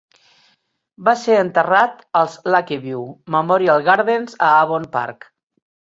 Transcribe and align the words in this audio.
Va 1.09 1.13
ser 1.23 1.35
enterrat 1.41 2.01
als 2.21 2.37
Lakeview 2.55 3.03
Memorial 3.39 3.85
Gardens 3.91 4.37
a 4.47 4.49
Avon 4.65 4.89
Park. 4.97 5.33